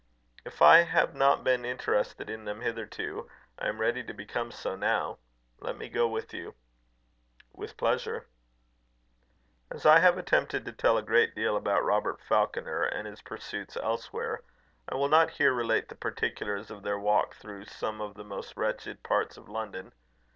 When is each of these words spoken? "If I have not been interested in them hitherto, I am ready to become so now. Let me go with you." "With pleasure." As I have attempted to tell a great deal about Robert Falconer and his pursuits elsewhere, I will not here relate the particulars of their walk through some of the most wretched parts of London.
"If 0.43 0.63
I 0.63 0.77
have 0.77 1.13
not 1.13 1.43
been 1.43 1.63
interested 1.63 2.27
in 2.27 2.45
them 2.45 2.61
hitherto, 2.61 3.29
I 3.59 3.67
am 3.67 3.79
ready 3.79 4.03
to 4.05 4.13
become 4.15 4.51
so 4.51 4.75
now. 4.75 5.19
Let 5.59 5.77
me 5.77 5.89
go 5.89 6.07
with 6.07 6.33
you." 6.33 6.55
"With 7.53 7.77
pleasure." 7.77 8.25
As 9.69 9.85
I 9.85 9.99
have 9.99 10.17
attempted 10.17 10.65
to 10.65 10.71
tell 10.71 10.97
a 10.97 11.03
great 11.03 11.35
deal 11.35 11.55
about 11.55 11.85
Robert 11.85 12.19
Falconer 12.23 12.81
and 12.81 13.05
his 13.07 13.21
pursuits 13.21 13.77
elsewhere, 13.77 14.41
I 14.89 14.95
will 14.95 15.07
not 15.07 15.29
here 15.29 15.53
relate 15.53 15.87
the 15.89 15.93
particulars 15.95 16.71
of 16.71 16.81
their 16.81 16.97
walk 16.97 17.35
through 17.35 17.65
some 17.65 18.01
of 18.01 18.15
the 18.15 18.23
most 18.25 18.57
wretched 18.57 19.03
parts 19.03 19.37
of 19.37 19.49
London. 19.49 19.93